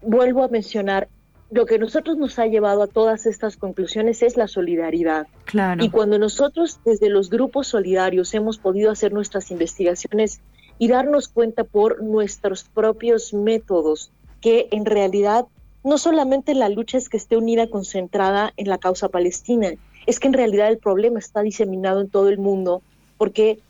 vuelvo 0.02 0.42
a 0.42 0.48
mencionar, 0.48 1.08
lo 1.50 1.66
que 1.66 1.78
nosotros 1.78 2.16
nos 2.16 2.38
ha 2.38 2.46
llevado 2.46 2.82
a 2.82 2.86
todas 2.86 3.26
estas 3.26 3.56
conclusiones 3.56 4.22
es 4.22 4.36
la 4.36 4.48
solidaridad. 4.48 5.26
Claro. 5.44 5.84
Y 5.84 5.90
cuando 5.90 6.18
nosotros 6.18 6.80
desde 6.84 7.08
los 7.08 7.30
grupos 7.30 7.68
solidarios 7.68 8.34
hemos 8.34 8.58
podido 8.58 8.90
hacer 8.90 9.12
nuestras 9.12 9.50
investigaciones 9.50 10.40
y 10.78 10.88
darnos 10.88 11.28
cuenta 11.28 11.64
por 11.64 12.02
nuestros 12.02 12.64
propios 12.64 13.32
métodos 13.32 14.10
que 14.40 14.68
en 14.72 14.84
realidad 14.84 15.46
no 15.84 15.98
solamente 15.98 16.54
la 16.54 16.68
lucha 16.68 16.98
es 16.98 17.08
que 17.08 17.16
esté 17.16 17.36
unida, 17.36 17.68
concentrada 17.68 18.52
en 18.56 18.68
la 18.68 18.78
causa 18.78 19.08
palestina, 19.08 19.70
es 20.06 20.18
que 20.18 20.26
en 20.26 20.34
realidad 20.34 20.68
el 20.68 20.78
problema 20.78 21.20
está 21.20 21.42
diseminado 21.42 22.00
en 22.00 22.08
todo 22.08 22.28
el 22.28 22.38
mundo 22.38 22.82
porque 23.18 23.60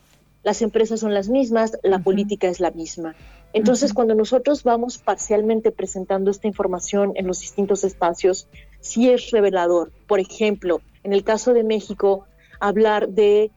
las 0.42 0.62
empresas 0.62 1.00
son 1.00 1.12
las 1.12 1.28
mismas, 1.28 1.76
la 1.82 1.98
política 1.98 2.48
es 2.48 2.60
la 2.60 2.70
misma. 2.70 3.14
Entonces, 3.56 3.94
cuando 3.94 4.14
nosotros 4.14 4.64
vamos 4.64 4.98
parcialmente 4.98 5.72
presentando 5.72 6.30
esta 6.30 6.46
información 6.46 7.12
en 7.14 7.26
los 7.26 7.40
distintos 7.40 7.84
espacios, 7.84 8.48
sí 8.80 9.08
es 9.08 9.30
revelador. 9.30 9.92
Por 10.06 10.20
ejemplo, 10.20 10.82
en 11.04 11.14
el 11.14 11.24
caso 11.24 11.54
de 11.54 11.64
México, 11.64 12.26
hablar 12.60 13.08
de 13.08 13.50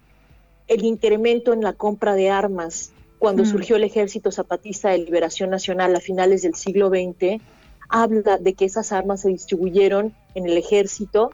el 0.70 0.86
incremento 0.86 1.52
en 1.52 1.60
la 1.60 1.74
compra 1.74 2.14
de 2.14 2.30
armas 2.30 2.94
cuando 3.18 3.44
surgió 3.44 3.76
el 3.76 3.84
Ejército 3.84 4.32
Zapatista 4.32 4.92
de 4.92 5.00
Liberación 5.00 5.50
Nacional 5.50 5.94
a 5.94 6.00
finales 6.00 6.44
del 6.44 6.56
siglo 6.56 6.88
XX, 6.88 7.42
habla 7.90 8.38
de 8.38 8.54
que 8.54 8.64
esas 8.64 8.94
armas 8.94 9.20
se 9.20 9.28
distribuyeron 9.28 10.14
en 10.34 10.46
el 10.46 10.56
ejército 10.56 11.32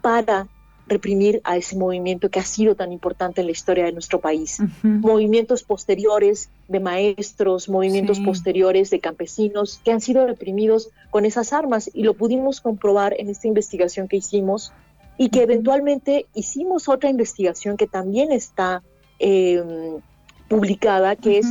para 0.00 0.46
reprimir 0.86 1.40
a 1.44 1.56
ese 1.56 1.76
movimiento 1.76 2.30
que 2.30 2.38
ha 2.38 2.44
sido 2.44 2.74
tan 2.74 2.92
importante 2.92 3.40
en 3.40 3.48
la 3.48 3.52
historia 3.52 3.84
de 3.84 3.92
nuestro 3.92 4.20
país. 4.20 4.58
Movimientos 4.82 5.64
posteriores 5.64 6.48
de 6.68 6.80
maestros, 6.80 7.68
movimientos 7.68 8.20
posteriores 8.20 8.90
de 8.90 9.00
campesinos 9.00 9.80
que 9.84 9.92
han 9.92 10.00
sido 10.00 10.26
reprimidos 10.26 10.90
con 11.10 11.24
esas 11.24 11.52
armas 11.52 11.90
y 11.92 12.02
lo 12.02 12.14
pudimos 12.14 12.60
comprobar 12.60 13.14
en 13.18 13.28
esta 13.28 13.48
investigación 13.48 14.06
que 14.06 14.16
hicimos 14.16 14.72
y 15.18 15.30
que 15.30 15.42
eventualmente 15.42 16.26
hicimos 16.34 16.88
otra 16.88 17.10
investigación 17.10 17.76
que 17.76 17.86
también 17.86 18.30
está 18.30 18.82
em, 19.18 20.00
publicada, 20.48 21.16
que 21.16 21.38
es 21.38 21.46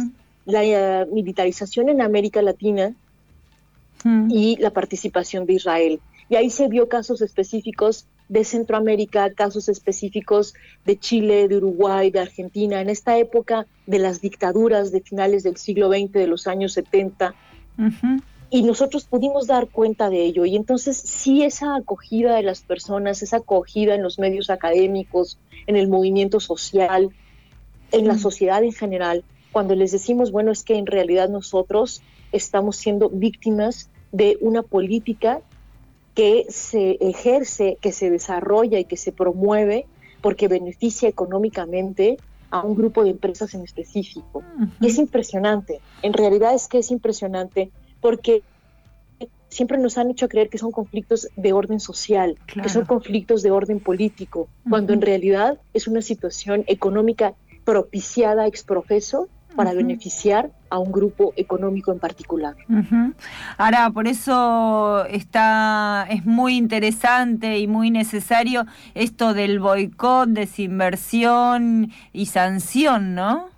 la 0.46 0.63
eh, 0.63 1.06
militarización 1.12 1.89
en 1.89 2.01
América 2.01 2.42
Latina 2.42 2.94
y 4.30 4.56
la 4.58 4.70
participación 4.70 5.48
de 5.48 5.54
Israel. 5.54 6.00
Y 6.30 6.36
ahí 6.36 6.51
se 6.51 6.68
vio 6.68 6.88
casos 6.88 7.22
específicos 7.22 8.08
de 8.29 8.44
Centroamérica, 8.44 9.32
casos 9.34 9.70
específicos 9.70 10.53
de 10.86 10.98
Chile, 10.98 11.48
de 11.48 11.58
Uruguay, 11.58 12.12
de 12.12 12.20
Argentina, 12.20 12.82
en 12.82 12.89
esta 12.89 13.17
época 13.17 13.67
de 13.86 14.00
las 14.00 14.22
dictaduras 14.22 14.91
de 14.91 15.01
finales 15.01 15.44
del 15.44 15.58
siglo 15.58 15.89
XX, 15.89 16.12
de 16.12 16.27
los 16.27 16.48
años 16.48 16.74
70. 16.74 17.36
Y 18.50 18.63
nosotros 18.63 19.05
pudimos 19.05 19.48
dar 19.48 19.67
cuenta 19.70 20.10
de 20.10 20.24
ello. 20.24 20.46
Y 20.46 20.55
entonces 20.55 20.98
sí 20.98 21.44
esa 21.44 21.75
acogida 21.75 22.36
de 22.36 22.44
las 22.44 22.62
personas, 22.62 23.22
esa 23.22 23.38
acogida 23.38 23.96
en 23.96 24.03
los 24.03 24.17
medios 24.17 24.50
académicos, 24.50 25.38
en 25.67 25.75
el 25.75 25.88
movimiento 25.88 26.39
social, 26.39 27.10
en 27.91 28.08
la 28.08 28.17
sociedad 28.17 28.63
en 28.63 28.74
general, 28.74 29.24
cuando 29.51 29.75
les 29.75 29.91
decimos, 29.91 30.32
bueno, 30.32 30.51
es 30.51 30.63
que 30.63 30.75
en 30.75 30.86
realidad 30.86 31.29
nosotros 31.29 32.01
estamos 32.32 32.75
siendo 32.75 33.10
víctimas 33.10 33.89
de 34.12 34.38
una 34.41 34.63
política 34.63 35.41
que 36.16 36.46
se 36.50 36.98
ejerce, 37.02 37.78
que 37.82 37.92
se 37.92 38.10
desarrolla 38.10 38.80
y 38.80 38.86
que 38.86 38.98
se 38.98 39.12
promueve 39.12 39.86
porque 40.22 40.48
beneficia 40.48 41.08
económicamente 41.10 42.18
a 42.50 42.62
un 42.62 42.76
grupo 42.76 43.04
de 43.04 43.12
empresas 43.12 43.54
en 43.54 43.64
específico. 43.64 44.42
Y 44.80 44.88
es 44.88 44.98
impresionante, 44.98 45.82
en 46.02 46.14
realidad 46.14 46.56
es 46.56 46.68
que 46.68 46.80
es 46.80 46.90
impresionante 46.90 47.70
porque 48.02 48.44
siempre 49.50 49.78
nos 49.78 49.98
han 49.98 50.10
hecho 50.10 50.28
creer 50.28 50.50
que 50.50 50.58
son 50.58 50.72
conflictos 50.72 51.28
de 51.36 51.54
orden 51.54 51.80
social, 51.80 52.38
que 52.62 52.70
son 52.70 52.86
conflictos 52.86 53.42
de 53.42 53.52
orden 53.52 53.80
político, 53.80 54.48
cuando 54.70 54.94
en 54.94 55.02
realidad 55.02 55.60
es 55.74 55.88
una 55.88 56.02
situación 56.02 56.64
económica 56.68 57.36
propiciada 57.64 58.48
ex 58.48 58.64
profeso 58.64 59.28
para 59.56 59.74
beneficiar 59.74 60.52
a 60.70 60.80
un 60.80 60.92
grupo 60.92 61.34
económico 61.38 61.92
en 61.92 62.00
particular. 62.00 62.56
Ahora, 63.58 63.90
por 63.92 64.08
eso 64.08 65.06
está 65.06 66.08
es 66.10 66.26
muy 66.26 66.58
interesante 66.58 67.60
y 67.60 67.68
muy 67.68 67.92
necesario 67.92 68.66
esto 68.94 69.34
del 69.34 69.60
boicot, 69.60 70.30
desinversión 70.30 71.92
y 72.14 72.26
sanción, 72.28 73.16
¿no? 73.16 73.50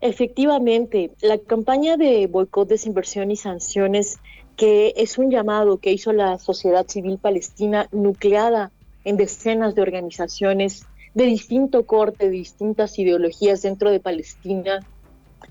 Efectivamente, 0.00 1.10
la 1.20 1.38
campaña 1.38 1.96
de 1.96 2.26
boicot, 2.28 2.68
desinversión 2.68 3.30
y 3.30 3.36
sanciones, 3.36 4.18
que 4.56 4.94
es 4.96 5.18
un 5.18 5.30
llamado 5.30 5.78
que 5.78 5.92
hizo 5.92 6.12
la 6.12 6.38
sociedad 6.38 6.86
civil 6.86 7.18
palestina 7.18 7.88
nucleada 7.90 8.70
en 9.04 9.16
decenas 9.16 9.74
de 9.74 9.82
organizaciones 9.82 10.86
de 11.18 11.24
distinto 11.24 11.84
corte, 11.84 12.26
de 12.26 12.30
distintas 12.30 12.96
ideologías 12.96 13.60
dentro 13.62 13.90
de 13.90 13.98
Palestina, 13.98 14.86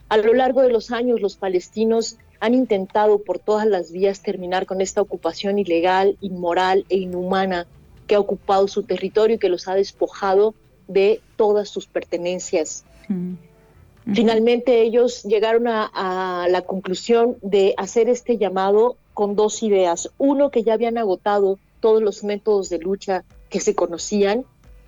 A 0.10 0.16
lo 0.16 0.34
largo 0.34 0.62
de 0.62 0.72
los 0.72 0.92
años, 0.92 1.20
los 1.20 1.36
palestinos 1.36 2.18
han 2.40 2.54
intentado 2.54 3.24
por 3.24 3.40
todas 3.40 3.68
las 3.68 3.92
vías 3.92 4.22
terminar 4.22 4.66
con 4.66 4.80
esta 4.80 5.02
ocupación 5.02 5.60
ilegal, 5.60 6.18
inmoral 6.22 6.86
e 6.88 6.98
inhumana 6.98 7.68
que 8.06 8.16
ha 8.16 8.20
ocupado 8.20 8.70
su 8.70 8.84
territorio 8.84 9.36
y 9.36 9.40
que 9.40 9.50
los 9.50 9.68
ha 9.68 9.76
despojado 9.76 10.54
de 10.88 11.20
todas 11.36 11.68
sus 11.70 11.88
pertenencias. 11.88 12.86
Mm. 13.10 13.34
Finalmente 14.14 14.82
ellos 14.82 15.24
llegaron 15.24 15.68
a, 15.68 15.92
a, 15.94 16.48
la 16.48 16.62
conclusión 16.62 17.38
de 17.42 17.74
hacer 17.76 18.08
este 18.08 18.38
llamado 18.38 18.96
con 19.14 19.36
dos 19.36 19.64
ideas. 19.64 20.10
Uno, 20.18 20.50
que 20.50 20.64
ya 20.64 20.74
habían 20.74 20.98
agotado 20.98 21.60
todos 21.82 22.02
los 22.02 22.24
métodos 22.24 22.70
de 22.70 22.80
lucha 22.80 23.26
que 23.50 23.60
se 23.60 23.76
conocían, 23.76 24.46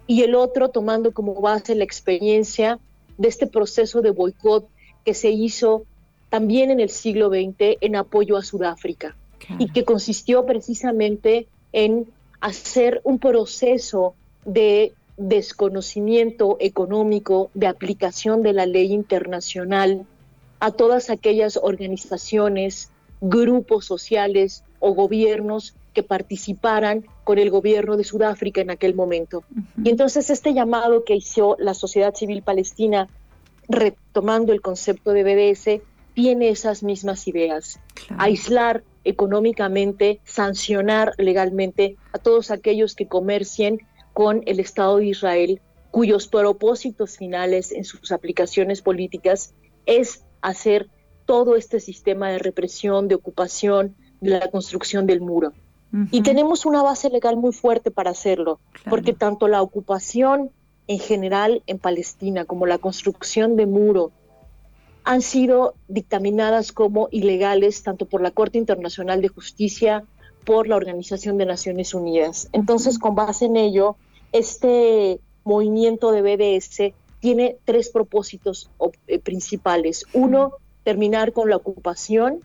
y 0.09 0.23
el 0.23 0.33
otro 0.33 0.69
tomando 0.69 1.11
como 1.11 1.39
base 1.39 1.75
la 1.75 1.83
experiencia 1.83 2.79
de 3.19 3.27
este 3.27 3.45
proceso 3.45 4.01
de 4.01 4.09
boicot 4.09 4.67
que 5.05 5.13
se 5.13 5.29
hizo 5.29 5.85
también 6.31 6.71
en 6.71 6.79
el 6.79 6.89
siglo 6.89 7.29
XX 7.29 7.77
en 7.79 7.95
apoyo 7.95 8.35
a 8.35 8.41
Sudáfrica. 8.41 9.15
Y 9.59 9.71
que 9.71 9.85
consistió 9.85 10.47
precisamente 10.47 11.47
en 11.73 12.07
hacer 12.41 13.01
un 13.03 13.19
proceso 13.19 14.15
de 14.45 14.93
desconocimiento 15.17 16.57
económico, 16.59 17.51
de 17.53 17.67
aplicación 17.67 18.41
de 18.41 18.53
la 18.53 18.65
ley 18.65 18.91
internacional 18.91 20.07
a 20.59 20.71
todas 20.71 21.11
aquellas 21.11 21.59
organizaciones, 21.61 22.89
grupos 23.21 23.85
sociales 23.85 24.63
o 24.79 24.95
gobiernos 24.95 25.75
que 25.99 26.03
participaran 26.03 27.05
con 27.25 27.39
el 27.39 27.49
gobierno 27.49 27.97
de 27.97 28.05
Sudáfrica 28.05 28.61
en 28.61 28.69
aquel 28.69 28.95
momento. 28.95 29.43
Y 29.83 29.89
entonces 29.89 30.29
este 30.29 30.53
llamado 30.53 31.03
que 31.03 31.13
hizo 31.13 31.57
la 31.59 31.73
sociedad 31.73 32.15
civil 32.15 32.41
palestina, 32.41 33.09
retomando 33.67 34.53
el 34.53 34.61
concepto 34.61 35.11
de 35.11 35.23
BDS, 35.23 35.81
tiene 36.13 36.47
esas 36.47 36.83
mismas 36.83 37.27
ideas. 37.27 37.81
Aislar 38.17 38.85
económicamente, 39.03 40.21
sancionar 40.23 41.11
legalmente 41.17 41.97
a 42.13 42.17
todos 42.17 42.49
aquellos 42.49 42.95
que 42.95 43.07
comercien 43.07 43.79
con 44.13 44.43
el 44.45 44.61
Estado 44.61 44.97
de 44.97 45.07
Israel, 45.07 45.59
cuyos 45.91 46.29
propósitos 46.29 47.17
finales 47.17 47.73
en 47.73 47.83
sus 47.83 48.13
aplicaciones 48.13 48.81
políticas 48.81 49.53
es 49.85 50.23
hacer 50.39 50.87
todo 51.25 51.57
este 51.57 51.81
sistema 51.81 52.29
de 52.29 52.39
represión, 52.39 53.09
de 53.09 53.15
ocupación, 53.15 53.97
de 54.21 54.29
la 54.29 54.49
construcción 54.49 55.05
del 55.05 55.19
muro. 55.19 55.51
Y 56.11 56.21
tenemos 56.21 56.65
una 56.65 56.83
base 56.83 57.09
legal 57.09 57.35
muy 57.35 57.51
fuerte 57.51 57.89
para 57.89 58.11
hacerlo, 58.11 58.59
porque 58.89 59.13
tanto 59.13 59.47
la 59.47 59.61
ocupación 59.61 60.51
en 60.87 60.99
general 60.99 61.63
en 61.67 61.79
Palestina 61.79 62.45
como 62.45 62.65
la 62.65 62.77
construcción 62.77 63.55
de 63.55 63.65
muro 63.65 64.11
han 65.03 65.21
sido 65.21 65.73
dictaminadas 65.87 66.71
como 66.71 67.07
ilegales 67.11 67.81
tanto 67.81 68.05
por 68.05 68.21
la 68.21 68.31
Corte 68.31 68.59
Internacional 68.59 69.21
de 69.21 69.29
Justicia, 69.29 70.03
por 70.45 70.67
la 70.67 70.75
Organización 70.75 71.37
de 71.37 71.45
Naciones 71.45 71.93
Unidas. 71.93 72.49
Entonces, 72.51 72.99
con 72.99 73.15
base 73.15 73.45
en 73.45 73.55
ello, 73.55 73.95
este 74.31 75.19
movimiento 75.43 76.11
de 76.11 76.21
BDS 76.21 76.93
tiene 77.19 77.57
tres 77.65 77.89
propósitos 77.89 78.69
eh, 79.07 79.19
principales. 79.19 80.05
Uno, 80.13 80.53
terminar 80.83 81.33
con 81.33 81.49
la 81.49 81.57
ocupación 81.57 82.41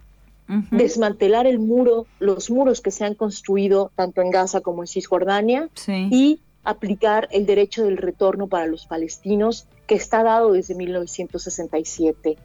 desmantelar 0.70 1.46
el 1.46 1.58
muro, 1.58 2.06
los 2.18 2.50
muros 2.50 2.80
que 2.80 2.90
se 2.90 3.04
han 3.04 3.14
construido 3.14 3.90
tanto 3.94 4.20
en 4.20 4.30
Gaza 4.30 4.60
como 4.60 4.82
en 4.82 4.86
Cisjordania 4.86 5.68
y 5.86 6.40
aplicar 6.64 7.28
el 7.30 7.46
derecho 7.46 7.84
del 7.84 7.96
retorno 7.96 8.46
para 8.46 8.66
los 8.66 8.86
palestinos 8.86 9.66
que 9.86 9.94
está 9.94 10.22
dado 10.22 10.52
desde 10.52 10.74
1967. 10.74 12.36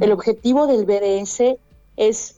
El 0.00 0.12
objetivo 0.12 0.66
del 0.66 0.84
BDS 0.84 1.58
es 1.96 2.36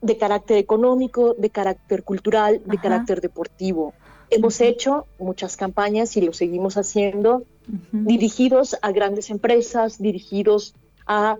de 0.00 0.18
carácter 0.18 0.58
económico, 0.58 1.34
de 1.38 1.50
carácter 1.50 2.02
cultural, 2.02 2.60
de 2.64 2.78
carácter 2.78 3.20
deportivo. 3.20 3.94
Hemos 4.30 4.60
hecho 4.60 5.06
muchas 5.18 5.56
campañas 5.56 6.16
y 6.16 6.22
lo 6.22 6.32
seguimos 6.32 6.76
haciendo, 6.76 7.44
dirigidos 7.92 8.76
a 8.82 8.90
grandes 8.90 9.30
empresas, 9.30 9.98
dirigidos 9.98 10.74
a 11.06 11.36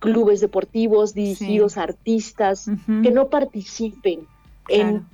clubes 0.00 0.40
deportivos 0.40 1.14
dirigidos 1.14 1.76
a 1.76 1.84
artistas 1.84 2.68
que 3.02 3.10
no 3.10 3.28
participen 3.28 4.26
en 4.68 5.06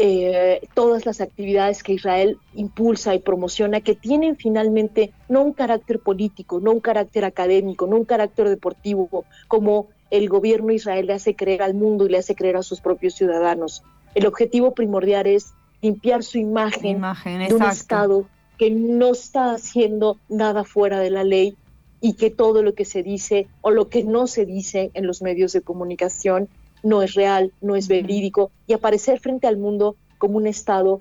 eh, 0.00 0.68
todas 0.74 1.06
las 1.06 1.20
actividades 1.20 1.82
que 1.82 1.92
Israel 1.92 2.38
impulsa 2.54 3.14
y 3.14 3.18
promociona, 3.18 3.80
que 3.80 3.94
tienen 3.94 4.36
finalmente 4.36 5.12
no 5.28 5.42
un 5.42 5.52
carácter 5.52 5.98
político, 5.98 6.60
no 6.60 6.72
un 6.72 6.80
carácter 6.80 7.24
académico, 7.24 7.86
no 7.86 7.96
un 7.96 8.04
carácter 8.04 8.48
deportivo, 8.48 9.24
como 9.48 9.88
el 10.10 10.28
gobierno 10.28 10.68
de 10.68 10.76
Israel 10.76 11.06
le 11.06 11.14
hace 11.14 11.34
creer 11.34 11.62
al 11.62 11.74
mundo 11.74 12.06
y 12.06 12.10
le 12.10 12.18
hace 12.18 12.34
creer 12.34 12.56
a 12.56 12.62
sus 12.62 12.80
propios 12.80 13.14
ciudadanos. 13.14 13.82
El 14.14 14.26
objetivo 14.26 14.72
primordial 14.72 15.26
es 15.26 15.52
limpiar 15.82 16.22
su 16.22 16.38
imagen, 16.38 17.00
de 17.24 17.54
un 17.54 17.62
Estado 17.64 18.26
que 18.56 18.70
no 18.70 19.12
está 19.12 19.52
haciendo 19.52 20.16
nada 20.28 20.64
fuera 20.64 20.98
de 21.00 21.10
la 21.10 21.24
ley 21.24 21.56
y 22.00 22.14
que 22.14 22.30
todo 22.30 22.62
lo 22.62 22.74
que 22.74 22.84
se 22.84 23.02
dice 23.02 23.48
o 23.60 23.70
lo 23.70 23.88
que 23.88 24.04
no 24.04 24.26
se 24.26 24.46
dice 24.46 24.90
en 24.94 25.06
los 25.06 25.22
medios 25.22 25.52
de 25.52 25.62
comunicación 25.62 26.48
no 26.82 27.02
es 27.02 27.14
real, 27.14 27.52
no 27.60 27.76
es 27.76 27.88
verídico 27.88 28.50
y 28.66 28.72
aparecer 28.72 29.20
frente 29.20 29.46
al 29.46 29.56
mundo 29.56 29.96
como 30.18 30.36
un 30.36 30.46
Estado 30.46 31.00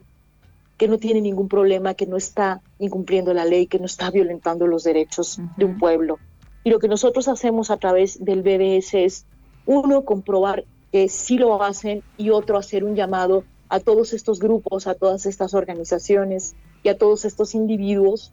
que 0.78 0.88
no 0.88 0.98
tiene 0.98 1.22
ningún 1.22 1.48
problema, 1.48 1.96
que 1.96 2.06
no 2.06 2.18
está 2.18 2.62
incumpliendo 2.80 3.34
la 3.34 3.46
ley, 3.46 3.68
que 3.68 3.80
no 3.80 3.86
está 3.86 4.12
violentando 4.12 4.68
los 4.68 4.84
derechos 4.84 5.40
de 5.58 5.66
un 5.66 5.80
pueblo. 5.80 6.20
Y 6.64 6.70
lo 6.70 6.80
que 6.80 6.88
nosotros 6.88 7.28
hacemos 7.28 7.72
a 7.72 7.78
través 7.78 8.24
del 8.24 8.44
BDS 8.44 8.94
es, 8.94 9.26
uno, 9.66 10.06
comprobar 10.06 10.66
que 10.92 11.10
sí 11.10 11.38
lo 11.38 11.64
hacen 11.64 12.04
y 12.18 12.30
otro, 12.30 12.58
hacer 12.58 12.84
un 12.84 12.96
llamado 12.96 13.44
a 13.70 13.80
todos 13.80 14.14
estos 14.14 14.40
grupos, 14.40 14.88
a 14.88 14.94
todas 14.94 15.26
estas 15.26 15.54
organizaciones 15.54 16.56
y 16.84 16.90
a 16.90 16.98
todos 16.98 17.26
estos 17.26 17.56
individuos 17.56 18.32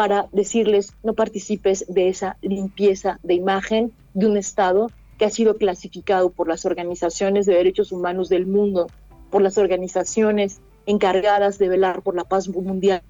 para 0.00 0.28
decirles 0.32 0.94
no 1.02 1.12
participes 1.12 1.84
de 1.86 2.08
esa 2.08 2.38
limpieza 2.40 3.20
de 3.22 3.34
imagen 3.34 3.92
de 4.14 4.28
un 4.28 4.38
Estado 4.38 4.90
que 5.18 5.26
ha 5.26 5.28
sido 5.28 5.58
clasificado 5.58 6.30
por 6.30 6.48
las 6.48 6.64
organizaciones 6.64 7.44
de 7.44 7.52
derechos 7.52 7.92
humanos 7.92 8.30
del 8.30 8.46
mundo, 8.46 8.86
por 9.28 9.42
las 9.42 9.58
organizaciones 9.58 10.62
encargadas 10.86 11.58
de 11.58 11.68
velar 11.68 12.00
por 12.00 12.16
la 12.16 12.24
paz 12.24 12.48
mundial, 12.48 13.02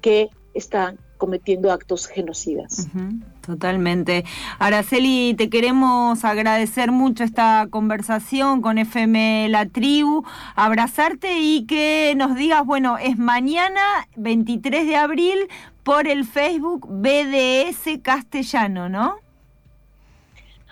que 0.00 0.30
están 0.52 0.98
cometiendo 1.16 1.70
actos 1.70 2.08
genocidas. 2.08 2.88
totalmente. 3.42 4.24
Araceli, 4.58 5.34
te 5.38 5.48
queremos 5.48 6.24
agradecer 6.24 6.90
mucho 6.90 7.22
esta 7.22 7.68
conversación 7.70 8.62
con 8.62 8.78
FM 8.78 9.48
La 9.50 9.66
Tribu, 9.66 10.24
abrazarte 10.56 11.38
y 11.38 11.66
que 11.66 12.14
nos 12.16 12.34
digas, 12.34 12.64
bueno, 12.64 12.98
es 12.98 13.18
mañana 13.18 13.80
23 14.16 14.86
de 14.86 14.96
abril 14.96 15.38
por 15.82 16.06
el 16.06 16.24
Facebook 16.24 16.86
BDS 16.88 18.00
Castellano, 18.02 18.88
¿no? 18.88 19.16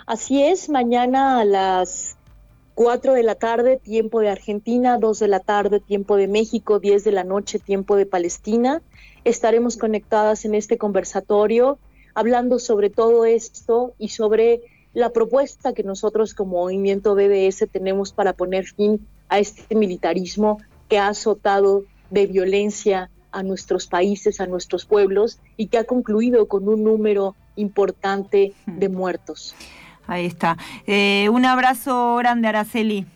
Así 0.07 0.43
es, 0.43 0.69
mañana 0.69 1.41
a 1.41 1.45
las 1.45 2.17
4 2.75 3.13
de 3.15 3.23
la 3.23 3.35
tarde, 3.35 3.77
tiempo 3.77 4.21
de 4.21 4.31
Argentina, 4.31 4.99
2 4.99 5.19
de 5.19 5.29
la 5.29 5.41
tarde, 5.41 5.81
tiempo 5.81 6.17
de 6.17 6.29
México, 6.29 6.79
10 6.79 7.05
de 7.05 7.13
la 7.13 7.25
noche, 7.25 7.59
tiempo 7.59 7.97
de 7.97 8.07
Palestina 8.07 8.83
estaremos 9.25 9.77
conectadas 9.77 10.45
en 10.45 10.55
este 10.55 10.79
conversatorio 10.79 11.79
hablando 12.15 12.59
sobre 12.59 12.91
todo 12.91 13.25
esto 13.25 13.95
y 13.99 14.09
sobre 14.09 14.63
la 14.95 15.11
propuesta 15.11 15.73
que 15.73 15.83
nosotros 15.83 16.35
como 16.35 16.63
movimiento 16.63 17.15
BDS 17.15 17.69
tenemos 17.71 18.13
para 18.13 18.33
poner 18.33 18.65
fin 18.65 19.07
a 19.29 19.39
este 19.39 19.75
militarismo 19.75 20.59
que 20.89 20.99
ha 20.99 21.09
azotado 21.09 21.85
de 22.11 22.27
violencia 22.27 23.11
a 23.33 23.43
nuestros 23.43 23.87
países, 23.87 24.41
a 24.41 24.47
nuestros 24.47 24.85
pueblos 24.85 25.39
y 25.57 25.67
que 25.67 25.79
ha 25.79 25.85
concluido 25.85 26.49
con 26.49 26.69
un 26.69 26.85
número 26.85 27.35
importante 27.57 28.53
de 28.67 28.89
muertos. 28.89 29.55
Ahí 30.07 30.27
está. 30.27 30.57
Eh, 30.87 31.29
un 31.31 31.45
abrazo 31.45 32.17
grande, 32.17 32.49
Araceli. 32.49 33.07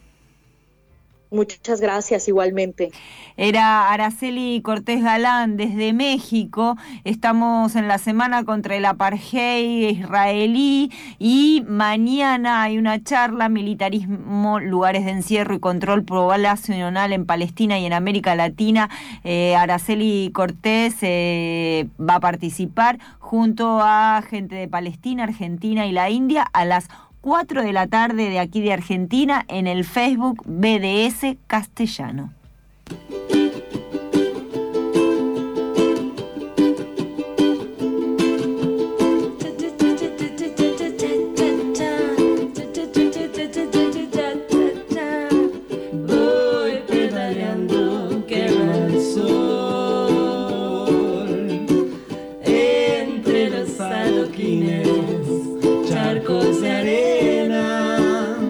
Muchas 1.32 1.80
gracias 1.80 2.28
igualmente. 2.28 2.92
Era 3.38 3.90
Araceli 3.90 4.60
Cortés 4.60 5.02
Galán 5.02 5.56
desde 5.56 5.94
México. 5.94 6.76
Estamos 7.04 7.74
en 7.74 7.88
la 7.88 7.96
semana 7.96 8.44
contra 8.44 8.76
el 8.76 8.84
apartheid 8.84 9.98
israelí 9.98 10.92
y 11.18 11.64
mañana 11.66 12.62
hay 12.62 12.76
una 12.76 13.02
charla 13.02 13.48
militarismo, 13.48 14.60
lugares 14.60 15.06
de 15.06 15.12
encierro 15.12 15.54
y 15.54 15.58
control 15.58 16.04
poblacional 16.04 17.14
en 17.14 17.24
Palestina 17.24 17.78
y 17.78 17.86
en 17.86 17.94
América 17.94 18.34
Latina. 18.34 18.90
Eh, 19.24 19.56
Araceli 19.56 20.30
Cortés 20.34 20.96
eh, 21.00 21.88
va 21.98 22.16
a 22.16 22.20
participar 22.20 22.98
junto 23.20 23.80
a 23.80 24.22
gente 24.28 24.54
de 24.56 24.68
Palestina, 24.68 25.24
Argentina 25.24 25.86
y 25.86 25.92
la 25.92 26.10
India 26.10 26.46
a 26.52 26.66
las 26.66 26.88
4 27.22 27.62
de 27.62 27.72
la 27.72 27.86
tarde 27.86 28.28
de 28.28 28.40
aquí 28.40 28.60
de 28.60 28.72
Argentina 28.72 29.44
en 29.46 29.68
el 29.68 29.84
Facebook 29.84 30.42
BDS 30.44 31.36
Castellano. 31.46 32.32